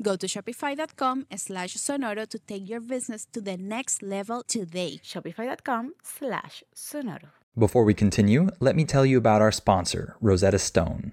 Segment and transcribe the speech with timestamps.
[0.00, 5.00] Go to shopify.com slash sonoro to take your business to the next level today.
[5.04, 7.30] Shopify.com slash sonoro.
[7.58, 11.12] Before we continue, let me tell you about our sponsor, Rosetta Stone.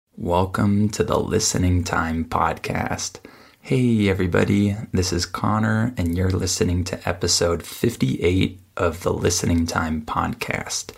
[0.23, 3.17] Welcome to the Listening Time Podcast.
[3.59, 10.03] Hey, everybody, this is Connor, and you're listening to episode 58 of the Listening Time
[10.03, 10.91] Podcast.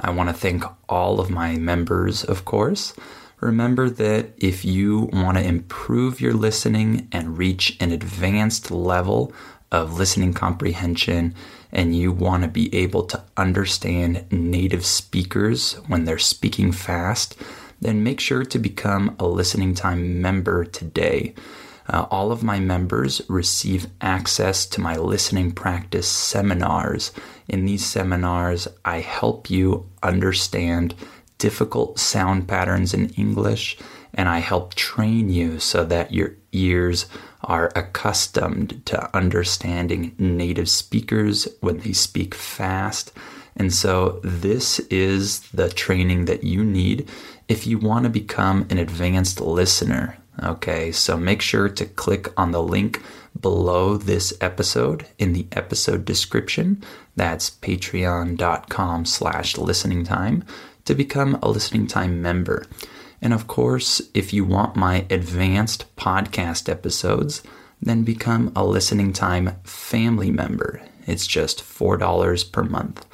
[0.00, 2.94] I want to thank all of my members, of course.
[3.40, 9.30] Remember that if you want to improve your listening and reach an advanced level
[9.70, 11.34] of listening comprehension,
[11.70, 17.36] and you want to be able to understand native speakers when they're speaking fast,
[17.80, 21.34] then make sure to become a listening time member today.
[21.88, 27.10] Uh, all of my members receive access to my listening practice seminars.
[27.48, 30.94] In these seminars, I help you understand
[31.38, 33.78] difficult sound patterns in English
[34.14, 37.06] and I help train you so that your ears
[37.42, 43.12] are accustomed to understanding native speakers when they speak fast.
[43.56, 47.08] And so, this is the training that you need
[47.48, 50.16] if you want to become an advanced listener.
[50.42, 53.02] Okay, so make sure to click on the link
[53.38, 56.82] below this episode in the episode description.
[57.16, 60.44] That's patreon.com slash listening time
[60.84, 62.64] to become a listening time member.
[63.20, 67.42] And of course, if you want my advanced podcast episodes,
[67.82, 70.80] then become a listening time family member.
[71.06, 73.06] It's just $4 per month.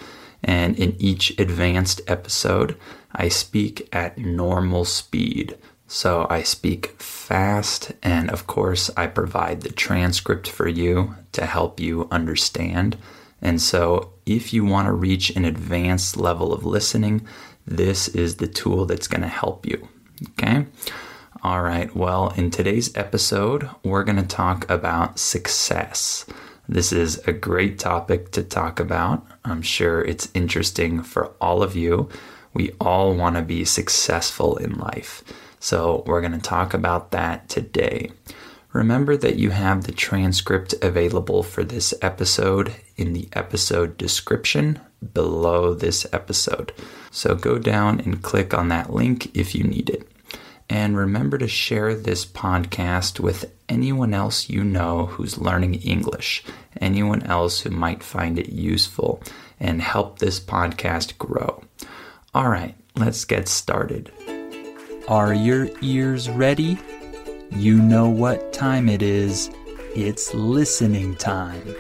[0.46, 2.76] And in each advanced episode,
[3.12, 5.58] I speak at normal speed.
[5.88, 11.80] So I speak fast, and of course, I provide the transcript for you to help
[11.80, 12.96] you understand.
[13.42, 17.26] And so, if you want to reach an advanced level of listening,
[17.66, 19.88] this is the tool that's going to help you.
[20.30, 20.66] Okay?
[21.42, 26.24] All right, well, in today's episode, we're going to talk about success.
[26.68, 29.24] This is a great topic to talk about.
[29.44, 32.08] I'm sure it's interesting for all of you.
[32.54, 35.22] We all want to be successful in life.
[35.60, 38.10] So, we're going to talk about that today.
[38.72, 44.80] Remember that you have the transcript available for this episode in the episode description
[45.14, 46.72] below this episode.
[47.10, 50.08] So, go down and click on that link if you need it.
[50.68, 56.44] And remember to share this podcast with anyone else you know who's learning English,
[56.80, 59.22] anyone else who might find it useful.
[59.58, 61.62] and help this podcast grow.
[62.34, 64.12] All right, let's get started.
[65.08, 66.78] Are your ears ready?
[67.50, 69.50] You know what time it is.
[69.94, 71.74] It's listening time.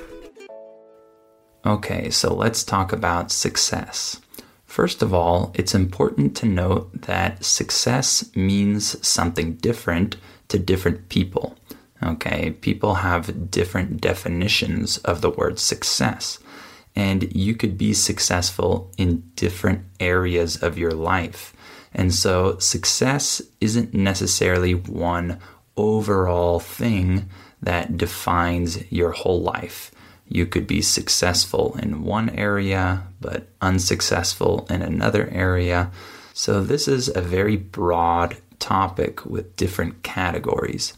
[1.66, 4.20] Okay, so let's talk about success.
[4.76, 10.18] First of all, it's important to note that success means something different
[10.48, 11.56] to different people.
[12.02, 16.38] Okay, people have different definitions of the word success,
[16.94, 21.54] and you could be successful in different areas of your life.
[21.94, 25.38] And so, success isn't necessarily one
[25.78, 27.30] overall thing
[27.62, 29.90] that defines your whole life.
[30.28, 35.90] You could be successful in one area, but unsuccessful in another area.
[36.34, 40.94] So, this is a very broad topic with different categories.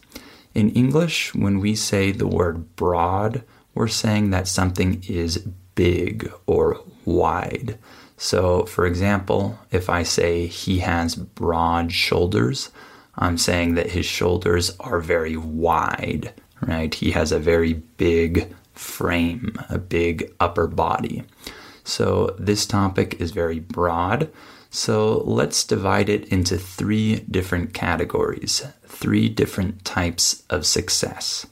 [0.53, 3.43] In English, when we say the word broad,
[3.73, 7.77] we're saying that something is big or wide.
[8.17, 12.69] So, for example, if I say he has broad shoulders,
[13.15, 16.93] I'm saying that his shoulders are very wide, right?
[16.93, 21.23] He has a very big frame, a big upper body.
[21.83, 24.31] So, this topic is very broad.
[24.69, 31.45] So, let's divide it into three different categories, three different types of success.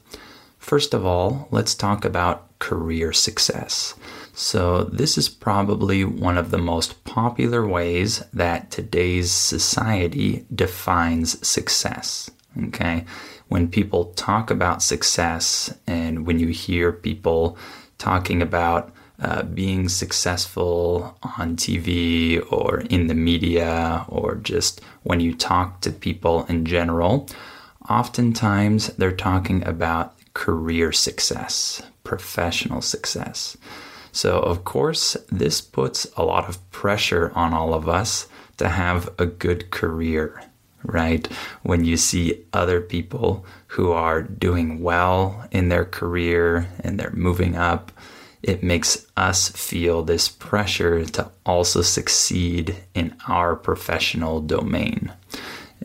[0.59, 3.95] First of all, let's talk about career success.
[4.33, 12.29] So, this is probably one of the most popular ways that today's society defines success.
[12.67, 13.05] Okay,
[13.49, 17.57] when people talk about success and when you hear people
[17.97, 25.33] talking about uh, being successful on TV or in the media or just when you
[25.33, 27.27] talk to people in general,
[27.89, 33.57] oftentimes they're talking about career success, professional success.
[34.11, 38.27] So, of course, this puts a lot of pressure on all of us
[38.57, 40.43] to have a good career,
[40.87, 41.27] right?
[41.63, 47.55] When you see other people who are doing well in their career and they're moving
[47.55, 47.91] up,
[48.41, 55.13] it makes us feel this pressure to also succeed in our professional domain.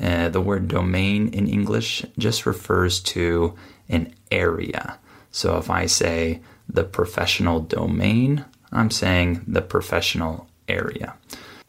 [0.01, 3.55] Uh, the word domain in English just refers to
[3.89, 4.99] an area.
[5.31, 11.15] So if I say the professional domain, I'm saying the professional area.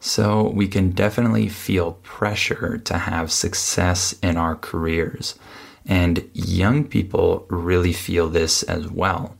[0.06, 5.34] So we can definitely feel pressure to have success in our careers.
[5.86, 9.34] And young people really feel this as well.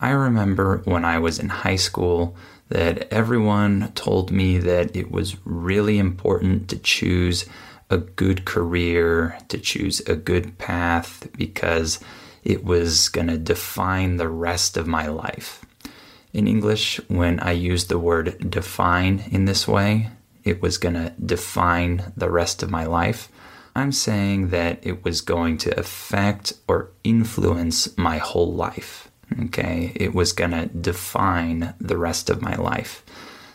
[0.00, 2.34] I remember when I was in high school
[2.70, 7.44] that everyone told me that it was really important to choose
[7.90, 12.00] a good career, to choose a good path, because
[12.44, 15.66] it was going to define the rest of my life.
[16.32, 20.10] In English, when I use the word define in this way,
[20.44, 23.28] it was going to define the rest of my life.
[23.74, 29.10] I'm saying that it was going to affect or influence my whole life.
[29.44, 33.04] Okay, it was going to define the rest of my life.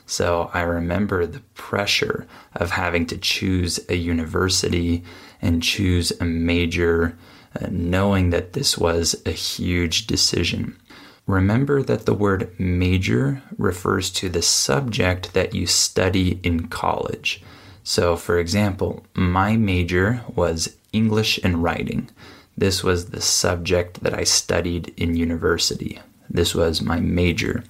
[0.06, 5.04] So I remember the pressure of having to choose a university
[5.42, 7.18] and choose a major
[7.60, 10.78] uh, knowing that this was a huge decision.
[11.26, 17.42] Remember that the word major refers to the subject that you study in college.
[17.84, 22.10] So, for example, my major was English and writing.
[22.58, 26.00] This was the subject that I studied in university.
[26.30, 27.64] This was my major.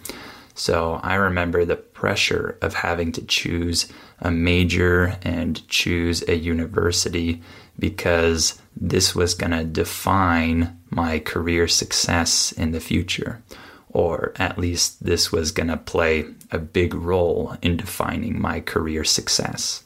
[0.56, 7.42] So I remember the pressure of having to choose a major and choose a university
[7.80, 13.42] because this was going to define my career success in the future.
[13.90, 19.04] Or at least this was going to play a big role in defining my career
[19.04, 19.84] success.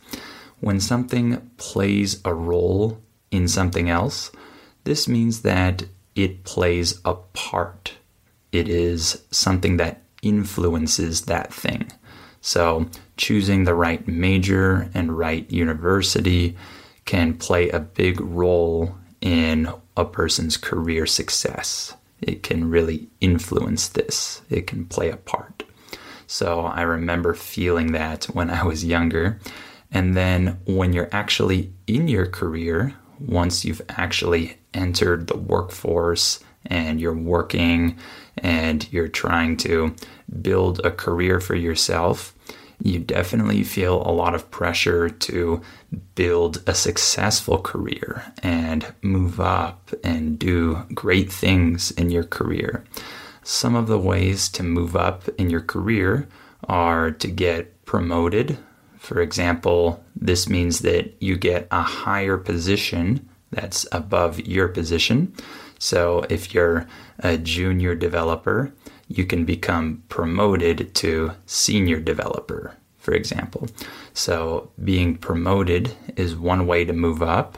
[0.60, 3.02] When something plays a role
[3.32, 4.32] in something else,
[4.86, 5.84] this means that
[6.16, 7.94] it plays a part.
[8.52, 11.92] It is something that influences that thing.
[12.42, 16.56] So, choosing the right major and right university
[17.08, 21.96] can play a big role in a person's career success.
[22.22, 25.64] It can really influence this, it can play a part.
[26.28, 29.40] So, I remember feeling that when I was younger.
[29.92, 37.00] And then, when you're actually in your career, once you've actually entered the workforce and
[37.00, 37.98] you're working
[38.38, 39.96] and you're trying to
[40.42, 42.34] build a career for yourself,
[42.82, 45.62] you definitely feel a lot of pressure to
[46.16, 52.84] build a successful career and move up and do great things in your career.
[53.44, 56.28] Some of the ways to move up in your career
[56.68, 58.58] are to get promoted.
[58.98, 65.34] For example, this means that you get a higher position that's above your position.
[65.80, 66.88] So if you're
[67.20, 68.74] a junior developer,
[69.08, 73.68] you can become promoted to senior developer, for example.
[74.14, 77.58] So being promoted is one way to move up,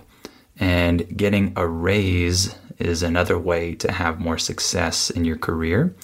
[0.60, 5.96] and getting a raise is another way to have more success in your career.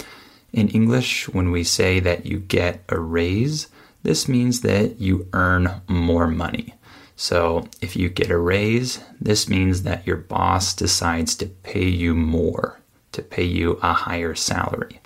[0.51, 3.67] In English, when we say that you get a raise,
[4.03, 6.73] this means that you earn more money.
[7.15, 12.13] So if you get a raise, this means that your boss decides to pay you
[12.13, 12.79] more,
[13.13, 14.99] to pay you a higher salary.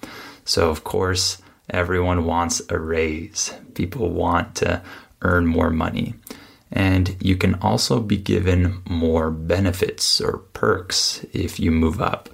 [0.50, 3.54] So, of course, everyone wants a raise.
[3.76, 4.82] People want to
[5.22, 6.16] earn more money.
[6.72, 12.30] And you can also be given more benefits or perks if you move up.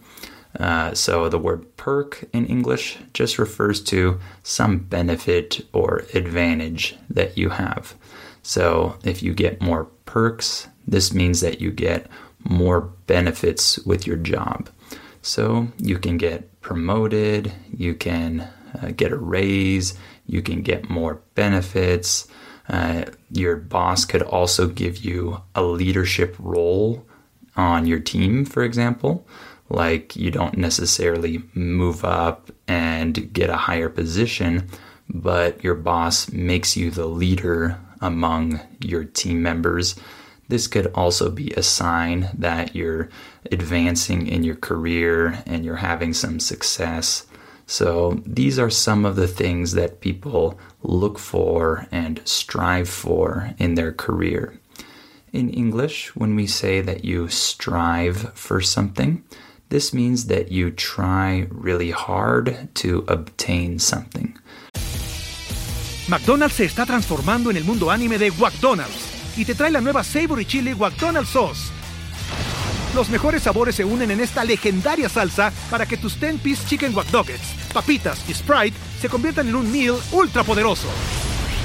[0.57, 7.37] Uh, so the word perk in English just refers to some benefit or advantage that
[7.37, 7.95] you have.
[8.43, 12.07] So if you get more perks, this means that you get
[12.45, 14.69] more benefits with your job.
[15.25, 18.47] So you can get promoted, you can
[18.79, 19.95] uh, get a raise,
[20.27, 22.27] you can get more benefits.
[22.69, 27.07] Uh, your boss could also give you a leadership role
[27.55, 29.27] on your team, for example.
[29.67, 34.69] Like you don't necessarily move up and get a higher position,
[35.09, 39.95] but your boss makes you the leader among your team members.
[40.47, 43.09] This could also be a sign that you're
[43.51, 47.25] advancing in your career and you're having some success.
[47.67, 53.73] So, these are some of the things that people look for and strive for in
[53.73, 54.59] their career.
[55.33, 59.23] In English, when we say that you strive for something,
[59.69, 64.37] this means that you try really hard to obtain something.
[66.07, 70.03] McDonald's se está transformando en el mundo anime de WcDonald's y te trae la nueva
[70.03, 71.71] Savory Chili McDonald's Sauce.
[72.95, 77.07] Los mejores sabores se unen en esta legendaria salsa para que tus 10-piece chicken wack
[77.73, 80.87] papitas y Sprite se conviertan en un meal ultra poderoso.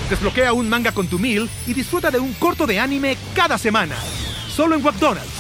[0.09, 3.95] Desbloquea un manga con tu meal y disfruta de un corto de anime cada semana.
[4.49, 5.31] Solo en McDonald's.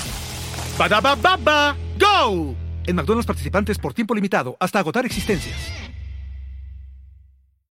[0.78, 2.54] baba ¡Go!
[2.86, 5.56] En McDonald's participantes por tiempo limitado hasta agotar existencias.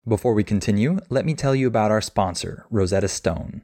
[0.05, 3.63] Before we continue, let me tell you about our sponsor, Rosetta Stone.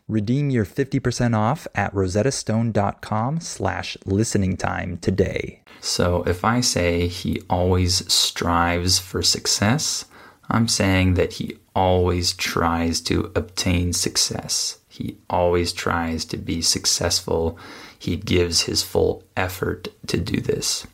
[0.11, 5.61] Redeem your 50% off at rosettastone.com slash listening time today.
[5.79, 10.03] So if I say he always strives for success,
[10.49, 14.79] I'm saying that he always tries to obtain success.
[14.89, 17.57] He always tries to be successful.
[17.97, 20.85] He gives his full effort to do this.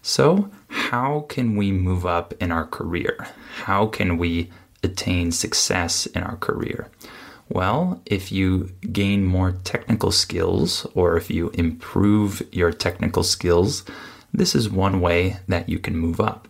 [0.00, 3.28] So, how can we move up in our career?
[3.64, 4.50] How can we
[4.82, 6.88] attain success in our career?
[7.48, 13.84] Well, if you gain more technical skills or if you improve your technical skills,
[14.32, 16.48] this is one way that you can move up.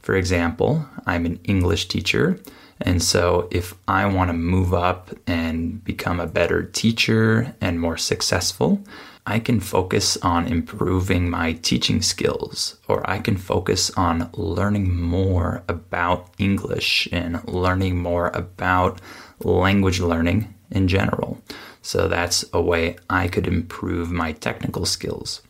[0.00, 2.38] For example, I'm an English teacher,
[2.80, 7.96] and so if I want to move up and become a better teacher and more
[7.96, 8.84] successful,
[9.26, 15.62] I can focus on improving my teaching skills, or I can focus on learning more
[15.66, 19.00] about English and learning more about
[19.44, 21.40] language learning in general.
[21.82, 25.42] So that's a way I could improve my technical skills.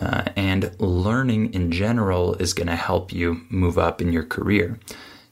[0.00, 4.78] Uh, and learning in general is going to help you move up in your career.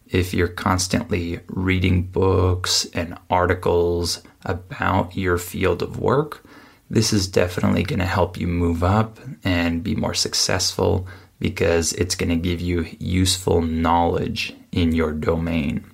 [0.07, 6.45] If you're constantly reading books and articles about your field of work,
[6.91, 11.07] this is definitely going to help you move up and be more successful
[11.39, 15.85] because it's going to give you useful knowledge in your domain.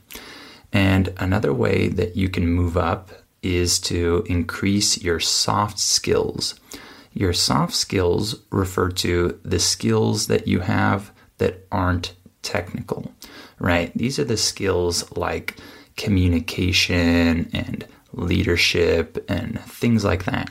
[0.76, 3.10] And another way that you can move up
[3.42, 6.60] is to increase your soft skills.
[7.14, 13.10] Your soft skills refer to the skills that you have that aren't technical,
[13.58, 13.90] right?
[13.96, 15.56] These are the skills like
[15.96, 20.50] communication and leadership and things like that.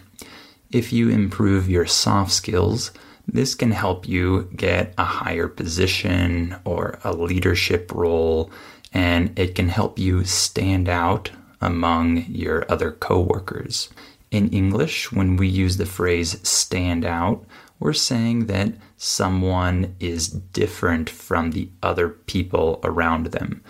[0.72, 2.92] If you improve your soft skills,
[3.28, 8.50] this can help you get a higher position or a leadership role,
[8.96, 13.90] and it can help you stand out among your other coworkers.
[14.32, 17.46] In English, when we use the phrase stand out,
[17.78, 23.62] we're saying that someone is different from the other people around them.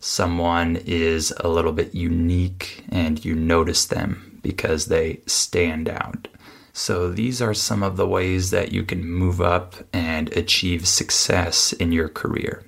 [0.00, 6.28] Someone is a little bit unique and you notice them because they stand out.
[6.74, 11.72] So, these are some of the ways that you can move up and achieve success
[11.72, 12.64] in your career.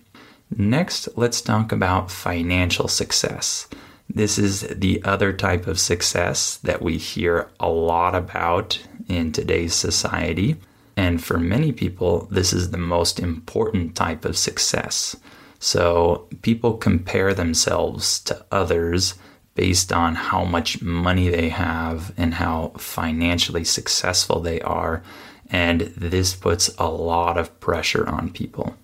[0.54, 3.66] Next, let's talk about financial success.
[4.08, 9.74] This is the other type of success that we hear a lot about in today's
[9.74, 10.56] society.
[10.96, 15.16] And for many people, this is the most important type of success.
[15.58, 19.14] So people compare themselves to others
[19.54, 25.02] based on how much money they have and how financially successful they are.
[25.50, 28.76] And this puts a lot of pressure on people.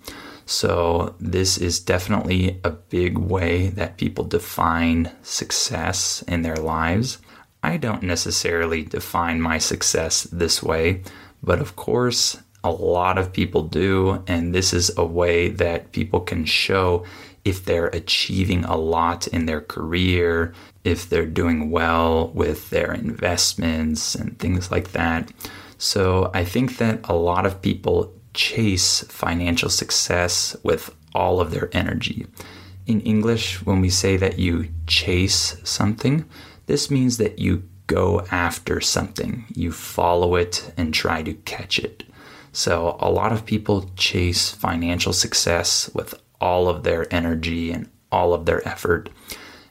[0.45, 7.19] So, this is definitely a big way that people define success in their lives.
[7.63, 11.03] I don't necessarily define my success this way,
[11.41, 14.23] but of course, a lot of people do.
[14.27, 17.05] And this is a way that people can show
[17.45, 20.53] if they're achieving a lot in their career,
[20.83, 25.31] if they're doing well with their investments and things like that.
[25.77, 31.69] So I think that a lot of people chase financial success with all of their
[31.73, 32.25] energy.
[32.85, 36.25] In English, when we say that you chase something,
[36.65, 42.03] this means that you go after something, you follow it and try to catch it.
[42.51, 48.33] So, a lot of people chase financial success with all of their energy and all
[48.33, 49.09] of their effort.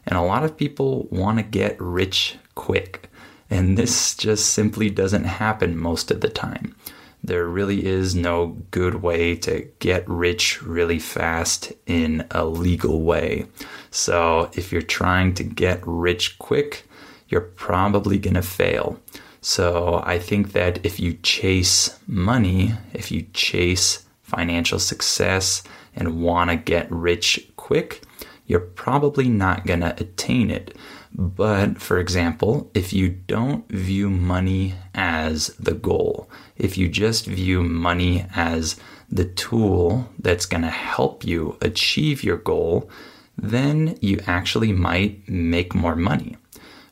[0.05, 3.09] And a lot of people want to get rich quick.
[3.49, 6.75] And this just simply doesn't happen most of the time
[7.25, 13.47] there really is no good way to get rich really fast in a legal way.
[13.91, 16.89] So if you're trying to get rich quick,
[17.29, 19.01] you're probably going to fail.
[19.41, 25.63] So I think that if you chase money, if you chase financial success
[25.95, 28.03] and want to get rich quick,
[28.47, 30.77] you're probably not going to attain it.
[31.15, 37.63] But for example, if you don't view money as the goal, if you just view
[37.63, 38.77] money as
[39.11, 42.91] the tool that's going to help you achieve your goal,
[43.37, 46.37] then you actually might make more money,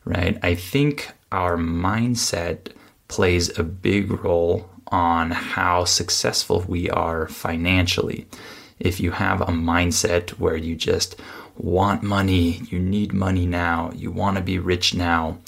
[0.05, 0.39] right?
[0.43, 2.73] I think our mindset
[3.09, 8.27] plays a big role on how successful we are financially.
[8.79, 11.17] If you have a mindset where you just
[11.61, 15.39] want money, you need money now, you want to be rich now.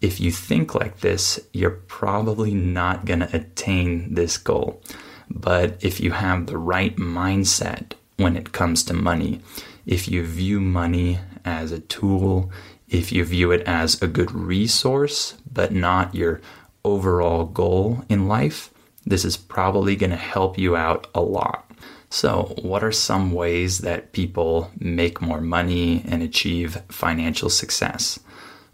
[0.00, 4.82] If you think like this, you're probably not going to attain this goal.
[5.28, 9.40] But if you have the right mindset when it comes to money,
[9.86, 12.50] if you view money as a tool,
[12.88, 16.40] if you view it as a good resource, but not your
[16.84, 18.70] overall goal in life,
[19.06, 21.69] this is probably going to help you out a lot.
[22.12, 28.18] So, what are some ways that people make more money and achieve financial success?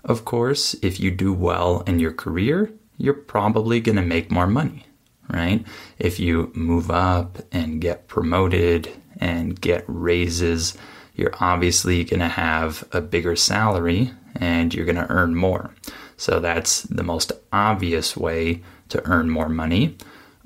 [0.05, 4.47] Of course, if you do well in your career, you're probably going to make more
[4.47, 4.87] money,
[5.29, 5.67] right?
[5.99, 10.77] If you move up and get promoted and get raises,
[11.15, 15.75] you're obviously going to have a bigger salary and you're going to earn more.
[16.17, 19.97] So that's the most obvious way to earn more money.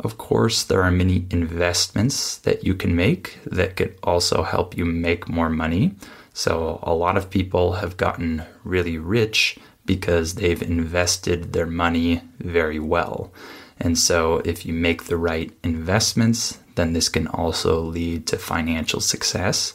[0.02, 4.86] Of course, there are many investments that you can make that could also help you
[4.86, 5.94] make more money.
[6.32, 12.78] So, a lot of people have gotten really rich because they've invested their money very
[12.78, 13.30] well.
[13.78, 19.00] And so, if you make the right investments, then this can also lead to financial
[19.00, 19.74] success.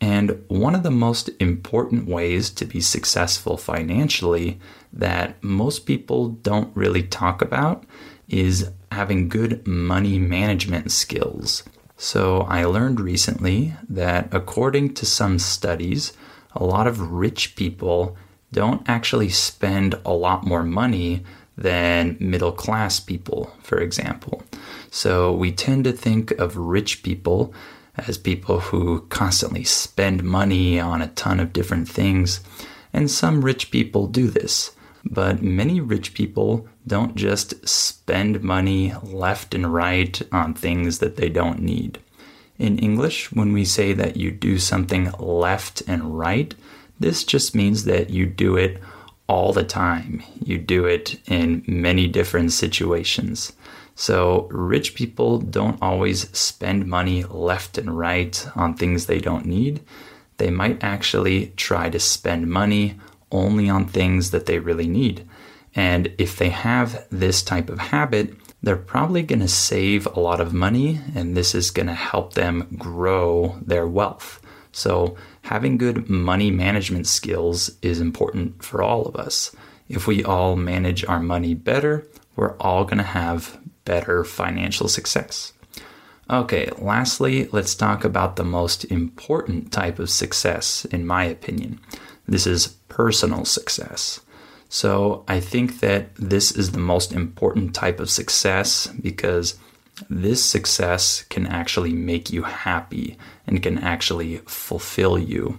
[0.00, 4.60] And one of the most important ways to be successful financially
[4.92, 7.84] that most people don't really talk about
[8.28, 11.62] is having good money management skills.
[11.96, 16.12] So, I learned recently that according to some studies,
[16.52, 18.16] a lot of rich people
[18.52, 21.24] don't actually spend a lot more money
[21.56, 24.42] than middle class people, for example.
[24.90, 27.52] So, we tend to think of rich people
[28.06, 32.40] as people who constantly spend money on a ton of different things.
[32.92, 34.70] And some rich people do this.
[35.10, 41.30] But many rich people don't just spend money left and right on things that they
[41.30, 41.98] don't need.
[42.58, 46.54] In English, when we say that you do something left and right,
[47.00, 48.82] this just means that you do it
[49.28, 50.22] all the time.
[50.44, 53.52] You do it in many different situations.
[53.94, 59.80] So, rich people don't always spend money left and right on things they don't need.
[60.36, 62.96] They might actually try to spend money
[63.30, 65.26] only on things that they really need.
[65.74, 70.40] And if they have this type of habit, they're probably going to save a lot
[70.40, 74.40] of money, and this is going to help them grow their wealth.
[74.72, 79.54] So, having good money management skills is important for all of us.
[79.88, 85.52] If we all manage our money better, we're all going to have better financial success.
[86.30, 91.80] Okay, lastly, let's talk about the most important type of success, in my opinion.
[92.28, 94.20] This is personal success.
[94.68, 99.58] So I think that this is the most important type of success because
[100.10, 105.58] this success can actually make you happy and can actually fulfill you.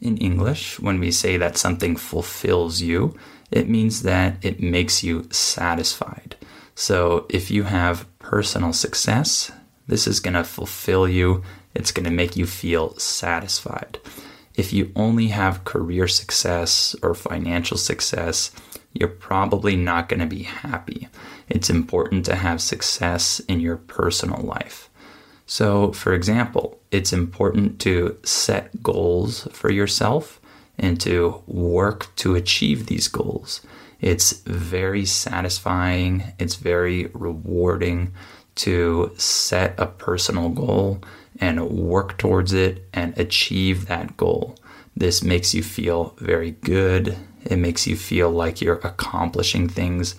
[0.00, 3.16] In English, when we say that something fulfills you,
[3.50, 6.36] it means that it makes you satisfied.
[6.74, 9.50] So if you have personal success,
[9.86, 11.42] this is going to fulfill you,
[11.74, 13.98] it's going to make you feel satisfied.
[14.56, 18.50] If you only have career success or financial success,
[18.92, 21.08] you're probably not going to be happy.
[21.48, 24.88] It's important to have success in your personal life.
[25.46, 30.40] So, for example, it's important to set goals for yourself
[30.78, 33.60] and to work to achieve these goals.
[34.00, 38.12] It's very satisfying, it's very rewarding
[38.56, 41.02] to set a personal goal
[41.40, 44.56] and work towards it and achieve that goal.
[44.96, 47.16] This makes you feel very good.
[47.44, 50.14] It makes you feel like you're accomplishing things.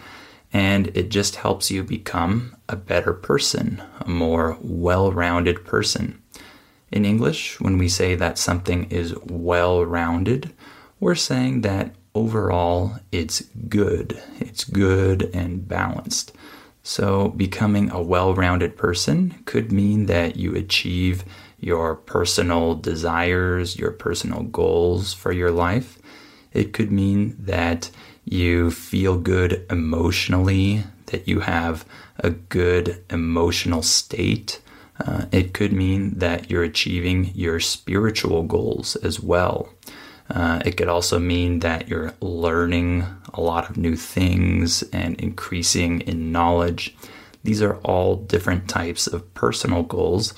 [0.53, 6.21] And it just helps you become a better person, a more well rounded person.
[6.91, 10.53] In English, when we say that something is well rounded,
[10.99, 14.21] we're saying that overall it's good.
[14.39, 16.31] It's good and balanced.
[16.89, 21.25] So, becoming a well rounded person could mean that you achieve
[21.59, 25.99] your personal desires, your personal goals for your life.
[26.53, 27.91] It could mean that
[28.23, 31.83] you feel good emotionally, that you have
[32.19, 34.61] a good emotional state.
[34.97, 39.73] Uh, it could mean that you're achieving your spiritual goals as well.
[40.29, 46.01] Uh, it could also mean that you're learning a lot of new things and increasing
[46.01, 46.95] in knowledge.
[47.43, 50.33] These are all different types of personal goals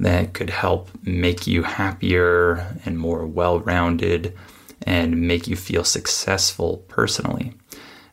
[0.00, 4.36] that could help make you happier and more well rounded
[4.82, 7.52] and make you feel successful personally.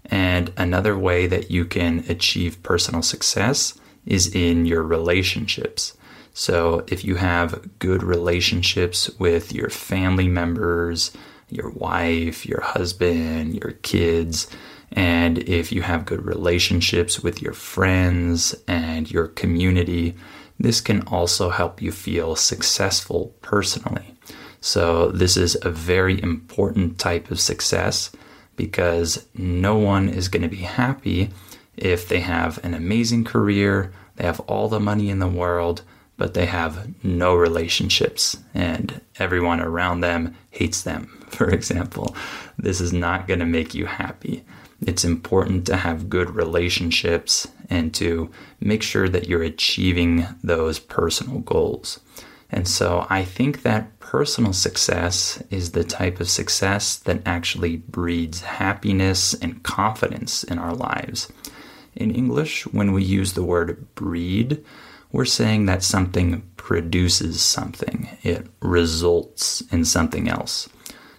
[0.06, 5.96] And another way that you can achieve personal success is in your relationships.
[6.34, 11.12] So, if you have good relationships with your family members,
[11.50, 14.48] your wife, your husband, your kids,
[14.94, 20.16] and if you have good relationships with your friends and your community,
[20.60, 24.16] this can also help you feel successful personally.
[24.62, 28.12] So, this is a very important type of success
[28.56, 31.32] because no one is going to be happy
[31.78, 35.82] if they have an amazing career, they have all the money in the world,
[36.22, 42.16] but they have no relationships and everyone around them hates them, for example.
[42.60, 44.46] This is not going to make you happy.
[44.86, 48.30] It's important to have good relationships and to
[48.60, 52.00] make sure that you're achieving those personal goals.
[52.52, 58.42] And so I think that personal success is the type of success that actually breeds
[58.42, 61.34] happiness and confidence in our lives.
[61.96, 64.64] In English, when we use the word breed,
[65.12, 70.70] we're saying that something produces something, it results in something else.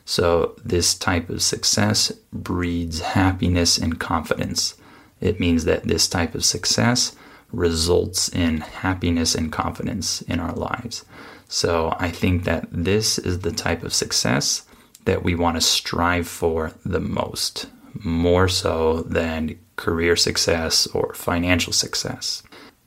[0.05, 4.75] So, this type of success breeds happiness and confidence.
[5.21, 7.15] It means that this type of success
[7.53, 11.05] results in happiness and confidence in our lives.
[11.49, 14.65] So, I think that this is the type of success
[15.05, 17.67] that we want to strive for the most.
[18.05, 22.43] more so than career success or financial success.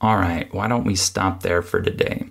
[0.05, 2.25] All right, why don't we stop there for today?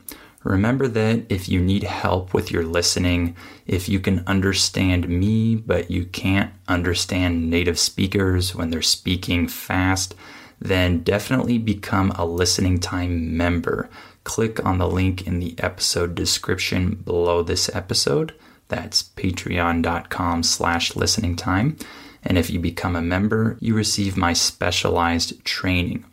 [0.44, 3.34] Remember that if you need help with your listening,
[3.66, 10.14] if you can understand me, but you can't understand native speakers when they're speaking fast,
[10.60, 13.90] then definitely become a listening time member.
[14.22, 18.34] Click on the link in the episode description below this episode.
[18.68, 21.76] That's patreon.com slash listening time.
[22.22, 26.04] And if you become a member, you receive my specialized training.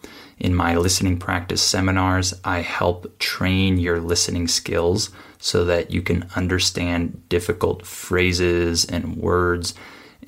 [0.41, 6.27] In my listening practice seminars, I help train your listening skills so that you can
[6.35, 9.75] understand difficult phrases and words,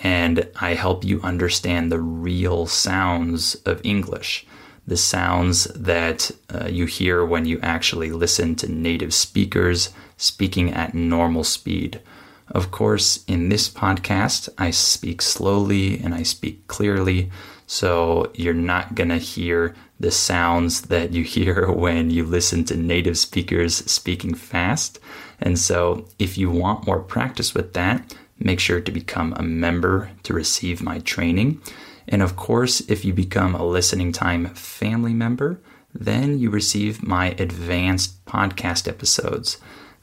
[0.02, 4.45] and I help you understand the real sounds of English,
[4.86, 10.93] the sounds that uh, you hear when you actually listen to native speakers speaking at
[10.93, 11.99] normal speed.
[12.54, 17.32] Of course, in this podcast, I speak slowly and I speak clearly,
[17.66, 22.78] so you're not going to hear the sounds that you hear when you listen to
[22.78, 25.00] native speakers speaking fast.
[25.42, 30.12] And so, if you want more practice with that, make sure to become a member
[30.22, 31.60] to receive my training.
[32.08, 35.60] And of course, if you become a listening time family member,
[35.94, 39.58] then you receive my advanced podcast episodes.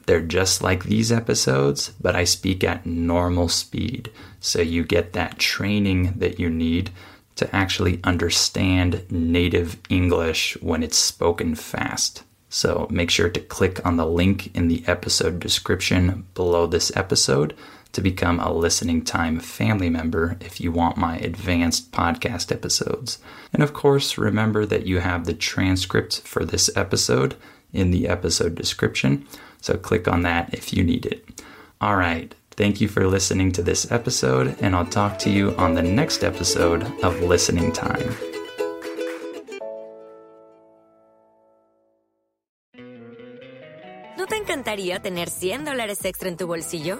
[0.05, 4.11] They're just like these episodes, but I speak at normal speed.
[4.39, 6.91] So you get that training that you need
[7.35, 12.23] to actually understand native English when it's spoken fast.
[12.49, 17.55] So make sure to click on the link in the episode description below this episode
[17.93, 23.19] to become a listening time family member if you want my advanced podcast episodes.
[23.53, 27.35] And of course, remember that you have the transcript for this episode
[27.73, 29.25] in the episode description.
[29.61, 31.43] So click on that if you need it.
[31.79, 32.33] All right.
[32.51, 36.23] Thank you for listening to this episode, and I'll talk to you on the next
[36.23, 38.13] episode of Listening Time.
[44.17, 46.99] ¿No te encantaría tener 100 dólares extra en tu bolsillo?